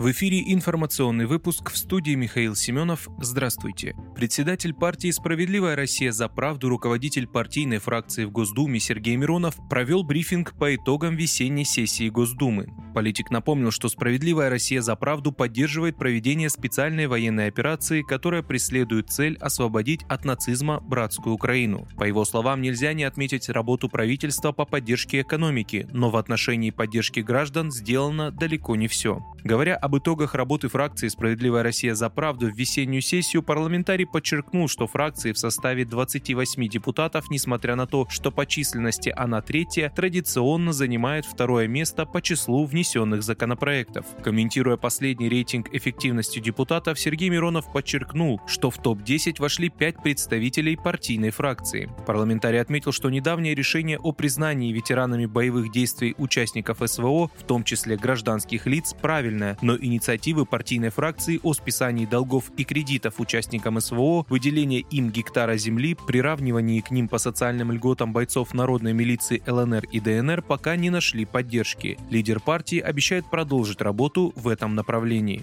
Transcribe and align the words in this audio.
В 0.00 0.10
эфире 0.12 0.42
информационный 0.54 1.26
выпуск 1.26 1.70
в 1.70 1.76
студии 1.76 2.14
Михаил 2.14 2.54
Семенов. 2.54 3.06
Здравствуйте. 3.20 3.94
Председатель 4.16 4.72
партии 4.72 5.10
«Справедливая 5.10 5.76
Россия 5.76 6.10
за 6.10 6.26
правду», 6.30 6.70
руководитель 6.70 7.26
партийной 7.26 7.80
фракции 7.80 8.24
в 8.24 8.30
Госдуме 8.30 8.80
Сергей 8.80 9.16
Миронов 9.16 9.56
провел 9.68 10.02
брифинг 10.02 10.54
по 10.58 10.74
итогам 10.74 11.16
весенней 11.16 11.66
сессии 11.66 12.08
Госдумы. 12.08 12.72
Политик 12.94 13.30
напомнил, 13.30 13.70
что 13.70 13.90
«Справедливая 13.90 14.48
Россия 14.48 14.80
за 14.80 14.96
правду» 14.96 15.32
поддерживает 15.32 15.98
проведение 15.98 16.48
специальной 16.48 17.06
военной 17.06 17.48
операции, 17.48 18.00
которая 18.00 18.42
преследует 18.42 19.10
цель 19.10 19.36
освободить 19.36 20.02
от 20.08 20.24
нацизма 20.24 20.80
братскую 20.80 21.34
Украину. 21.34 21.86
По 21.98 22.04
его 22.04 22.24
словам, 22.24 22.62
нельзя 22.62 22.94
не 22.94 23.04
отметить 23.04 23.50
работу 23.50 23.90
правительства 23.90 24.52
по 24.52 24.64
поддержке 24.64 25.20
экономики, 25.20 25.86
но 25.92 26.08
в 26.08 26.16
отношении 26.16 26.70
поддержки 26.70 27.20
граждан 27.20 27.70
сделано 27.70 28.30
далеко 28.30 28.76
не 28.76 28.88
все. 28.88 29.22
Говоря 29.42 29.76
об 29.76 29.96
итогах 29.96 30.34
работы 30.34 30.68
фракции 30.68 31.08
«Справедливая 31.08 31.62
Россия 31.62 31.94
за 31.94 32.10
правду» 32.10 32.50
в 32.50 32.54
весеннюю 32.54 33.00
сессию, 33.00 33.42
парламентарий 33.42 34.06
подчеркнул, 34.06 34.68
что 34.68 34.86
фракции 34.86 35.32
в 35.32 35.38
составе 35.38 35.84
28 35.84 36.68
депутатов, 36.68 37.30
несмотря 37.30 37.74
на 37.74 37.86
то, 37.86 38.06
что 38.10 38.30
по 38.30 38.44
численности 38.44 39.12
она 39.16 39.40
третья, 39.40 39.90
традиционно 39.94 40.72
занимает 40.72 41.24
второе 41.24 41.68
место 41.68 42.04
по 42.04 42.20
числу 42.20 42.66
внесенных 42.66 43.22
законопроектов. 43.22 44.04
Комментируя 44.22 44.76
последний 44.76 45.28
рейтинг 45.28 45.72
эффективности 45.72 46.38
депутатов, 46.38 47.00
Сергей 47.00 47.30
Миронов 47.30 47.72
подчеркнул, 47.72 48.40
что 48.46 48.70
в 48.70 48.76
топ-10 48.76 49.36
вошли 49.40 49.70
пять 49.70 50.02
представителей 50.02 50.76
партийной 50.76 51.30
фракции. 51.30 51.88
Парламентарий 52.06 52.60
отметил, 52.60 52.92
что 52.92 53.08
недавнее 53.08 53.54
решение 53.54 53.98
о 53.98 54.12
признании 54.12 54.72
ветеранами 54.72 55.24
боевых 55.24 55.72
действий 55.72 56.14
участников 56.18 56.78
СВО, 56.84 57.30
в 57.38 57.44
том 57.44 57.64
числе 57.64 57.96
гражданских 57.96 58.66
лиц, 58.66 58.94
правильно 59.00 59.29
правильная, 59.30 59.56
но 59.62 59.76
инициативы 59.76 60.44
партийной 60.44 60.90
фракции 60.90 61.40
о 61.42 61.54
списании 61.54 62.06
долгов 62.06 62.50
и 62.56 62.64
кредитов 62.64 63.20
участникам 63.20 63.80
СВО, 63.80 64.26
выделение 64.28 64.80
им 64.80 65.10
гектара 65.10 65.56
земли, 65.56 65.94
приравнивании 65.94 66.80
к 66.80 66.90
ним 66.90 67.08
по 67.08 67.18
социальным 67.18 67.72
льготам 67.72 68.12
бойцов 68.12 68.54
народной 68.54 68.92
милиции 68.92 69.42
ЛНР 69.46 69.84
и 69.92 70.00
ДНР 70.00 70.42
пока 70.42 70.76
не 70.76 70.90
нашли 70.90 71.24
поддержки. 71.24 71.98
Лидер 72.10 72.40
партии 72.40 72.78
обещает 72.78 73.24
продолжить 73.30 73.80
работу 73.80 74.32
в 74.36 74.48
этом 74.48 74.74
направлении. 74.74 75.42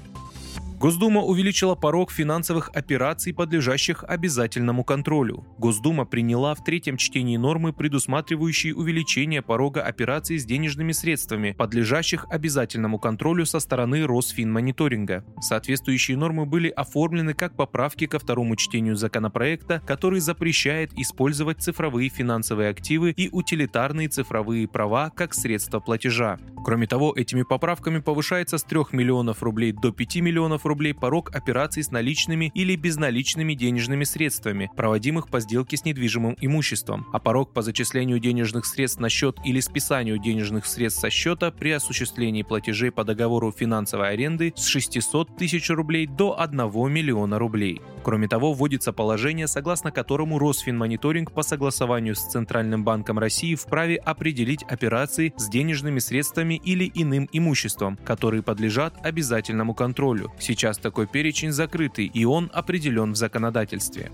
Госдума 0.80 1.22
увеличила 1.22 1.74
порог 1.74 2.12
финансовых 2.12 2.70
операций, 2.70 3.34
подлежащих 3.34 4.04
обязательному 4.04 4.84
контролю. 4.84 5.44
Госдума 5.58 6.06
приняла 6.06 6.54
в 6.54 6.64
третьем 6.64 6.98
чтении 6.98 7.36
нормы, 7.36 7.74
предусматривающие 7.74 8.76
увеличение 8.76 9.42
порога 9.42 9.82
операций 9.82 10.38
с 10.38 10.46
денежными 10.46 10.92
средствами, 10.92 11.54
подлежащих 11.58 12.28
обязательному 12.30 13.00
контролю 13.00 13.48
со 13.48 13.60
стороны 13.60 14.06
Росфинмониторинга. 14.06 15.26
Соответствующие 15.42 16.16
нормы 16.16 16.46
были 16.46 16.70
оформлены 16.70 17.34
как 17.34 17.56
поправки 17.56 18.06
ко 18.06 18.20
второму 18.20 18.56
чтению 18.56 18.98
законопроекта, 18.98 19.82
который 19.84 20.20
запрещает 20.20 20.94
использовать 20.94 21.60
цифровые 21.60 22.10
финансовые 22.10 22.70
активы 22.70 23.16
и 23.18 23.30
утилитарные 23.32 24.10
цифровые 24.10 24.68
права 24.68 25.10
как 25.10 25.34
средства 25.34 25.80
платежа. 25.80 26.38
Кроме 26.64 26.86
того, 26.86 27.14
этими 27.16 27.42
поправками 27.42 27.98
повышается 27.98 28.60
с 28.60 28.64
3 28.64 28.82
миллионов 28.92 29.42
рублей 29.42 29.72
до 29.72 29.92
5 29.92 30.18
миллионов 30.18 30.67
рублей 30.68 30.94
порог 30.94 31.36
операций 31.36 31.84
с 31.84 31.92
наличными 31.92 32.52
или 32.54 32.76
безналичными 32.76 33.54
денежными 33.54 34.04
средствами, 34.04 34.70
проводимых 34.76 35.30
по 35.30 35.40
сделке 35.40 35.78
с 35.78 35.86
недвижимым 35.86 36.38
имуществом, 36.42 37.08
а 37.14 37.20
порог 37.20 37.54
по 37.54 37.62
зачислению 37.62 38.20
денежных 38.20 38.66
средств 38.66 39.00
на 39.00 39.10
счет 39.10 39.38
или 39.44 39.60
списанию 39.60 40.18
денежных 40.18 40.66
средств 40.66 41.02
со 41.02 41.10
счета 41.10 41.52
при 41.52 41.72
осуществлении 41.72 42.44
платежей 42.44 42.92
по 42.92 43.04
договору 43.04 43.52
финансовой 43.52 44.10
аренды 44.10 44.54
с 44.56 44.66
600 44.66 45.38
тысяч 45.38 45.70
рублей 45.70 46.08
до 46.08 46.40
1 46.40 46.58
миллиона 46.92 47.40
рублей. 47.40 47.82
Кроме 48.04 48.28
того, 48.30 48.54
вводится 48.54 48.94
положение, 48.94 49.48
согласно 49.48 49.92
которому 49.92 50.40
Росфинмониторинг 50.40 51.32
по 51.34 51.42
согласованию 51.42 52.16
с 52.16 52.22
Центральным 52.22 52.84
банком 52.84 53.20
России 53.20 53.56
вправе 53.56 53.98
определить 53.98 54.64
операции 54.64 55.34
с 55.36 55.50
денежными 55.50 56.00
средствами 56.00 56.54
или 56.64 56.90
иным 56.96 57.28
имуществом, 57.34 57.98
которые 58.06 58.44
подлежат 58.44 58.94
обязательному 59.04 59.74
контролю. 59.74 60.32
Сейчас 60.58 60.80
такой 60.80 61.06
перечень 61.06 61.52
закрытый, 61.52 62.08
и 62.08 62.26
он 62.26 62.50
определен 62.52 63.12
в 63.12 63.16
законодательстве. 63.16 64.12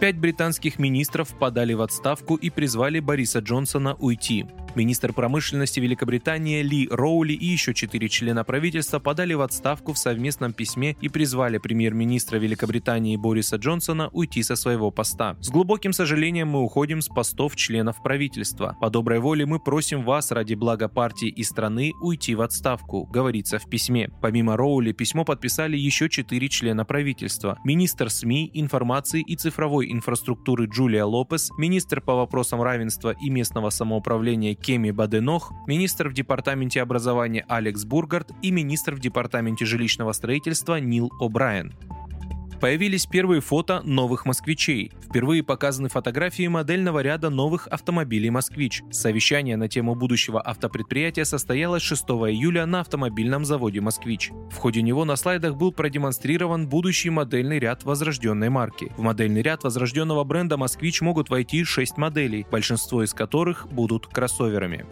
Пять 0.00 0.18
британских 0.18 0.78
министров 0.78 1.30
подали 1.30 1.72
в 1.72 1.80
отставку 1.80 2.34
и 2.34 2.50
призвали 2.50 3.00
Бориса 3.00 3.38
Джонсона 3.38 3.94
уйти. 3.94 4.44
Министр 4.78 5.12
промышленности 5.12 5.80
Великобритании 5.80 6.62
Ли 6.62 6.86
Роули 6.88 7.32
и 7.32 7.46
еще 7.46 7.74
четыре 7.74 8.08
члена 8.08 8.44
правительства 8.44 9.00
подали 9.00 9.34
в 9.34 9.40
отставку 9.40 9.92
в 9.92 9.98
совместном 9.98 10.52
письме 10.52 10.96
и 11.00 11.08
призвали 11.08 11.58
премьер-министра 11.58 12.38
Великобритании 12.38 13.16
Бориса 13.16 13.56
Джонсона 13.56 14.08
уйти 14.12 14.44
со 14.44 14.54
своего 14.54 14.92
поста. 14.92 15.36
С 15.40 15.48
глубоким 15.50 15.92
сожалением 15.92 16.50
мы 16.50 16.62
уходим 16.62 17.02
с 17.02 17.08
постов 17.08 17.56
членов 17.56 18.00
правительства. 18.04 18.76
По 18.80 18.88
доброй 18.88 19.18
воле 19.18 19.46
мы 19.46 19.58
просим 19.58 20.04
вас 20.04 20.30
ради 20.30 20.54
блага 20.54 20.86
партии 20.88 21.28
и 21.28 21.42
страны 21.42 21.92
уйти 22.00 22.36
в 22.36 22.40
отставку, 22.40 23.04
говорится 23.06 23.58
в 23.58 23.68
письме. 23.68 24.12
Помимо 24.22 24.56
Роули, 24.56 24.92
письмо 24.92 25.24
подписали 25.24 25.76
еще 25.76 26.08
четыре 26.08 26.48
члена 26.48 26.84
правительства. 26.84 27.58
Министр 27.64 28.10
СМИ, 28.10 28.52
информации 28.54 29.24
и 29.26 29.34
цифровой 29.34 29.90
инфраструктуры 29.90 30.66
Джулия 30.66 31.04
Лопес, 31.04 31.50
министр 31.58 32.00
по 32.00 32.14
вопросам 32.14 32.62
равенства 32.62 33.12
и 33.20 33.28
местного 33.28 33.70
самоуправления 33.70 34.54
Кеми 34.68 34.90
Баденох, 34.90 35.54
министр 35.66 36.10
в 36.10 36.12
департаменте 36.12 36.82
образования 36.82 37.42
Алекс 37.48 37.86
Бургард 37.86 38.32
и 38.42 38.50
министр 38.50 38.96
в 38.96 38.98
департаменте 38.98 39.64
жилищного 39.64 40.12
строительства 40.12 40.78
Нил 40.78 41.10
О'Брайен. 41.22 41.72
Появились 42.60 43.06
первые 43.06 43.40
фото 43.40 43.82
новых 43.84 44.26
москвичей. 44.26 44.90
Впервые 45.08 45.44
показаны 45.44 45.88
фотографии 45.88 46.48
модельного 46.48 47.00
ряда 47.00 47.30
новых 47.30 47.68
автомобилей 47.68 48.30
«Москвич». 48.30 48.82
Совещание 48.90 49.56
на 49.56 49.68
тему 49.68 49.94
будущего 49.94 50.44
автопредприятия 50.44 51.24
состоялось 51.24 51.82
6 51.82 52.02
июля 52.02 52.66
на 52.66 52.80
автомобильном 52.80 53.44
заводе 53.44 53.80
«Москвич». 53.80 54.32
В 54.50 54.56
ходе 54.56 54.82
него 54.82 55.04
на 55.04 55.14
слайдах 55.14 55.54
был 55.54 55.70
продемонстрирован 55.70 56.68
будущий 56.68 57.10
модельный 57.10 57.60
ряд 57.60 57.84
возрожденной 57.84 58.48
марки. 58.48 58.92
В 58.96 59.02
модельный 59.02 59.42
ряд 59.42 59.62
возрожденного 59.62 60.24
бренда 60.24 60.56
«Москвич» 60.56 61.00
могут 61.00 61.30
войти 61.30 61.62
6 61.62 61.96
моделей, 61.96 62.44
большинство 62.50 63.04
из 63.04 63.14
которых 63.14 63.68
будут 63.68 64.08
кроссоверами. 64.08 64.84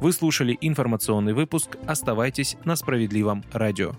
Вы 0.00 0.12
слушали 0.12 0.56
информационный 0.60 1.34
выпуск. 1.34 1.76
Оставайтесь 1.86 2.56
на 2.64 2.76
справедливом 2.76 3.44
радио. 3.52 3.94